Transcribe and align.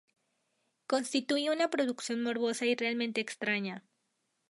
Constituye 0.87 1.51
una 1.51 1.69
producción 1.69 2.23
morbosa 2.23 2.65
y 2.65 2.73
realmente 2.75 3.21
extraña. 3.21 3.83